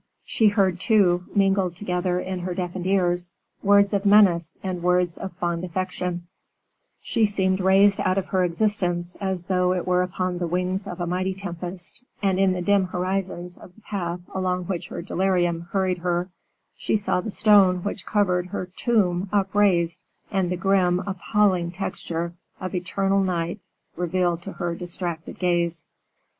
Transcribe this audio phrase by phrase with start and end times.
[0.23, 5.31] She heard, too, mingled together in her deafened ears, words of menace and words of
[5.33, 6.25] fond affection;
[7.03, 10.99] she seemed raised out of her existence as though it were upon the wings of
[10.99, 15.67] a mighty tempest, and in the dim horizon of the path along which her delirium
[15.71, 16.31] hurried her,
[16.75, 22.73] she saw the stone which covered her tomb upraised, and the grim, appalling texture of
[22.73, 23.61] eternal night
[23.95, 25.85] revealed to her distracted gaze.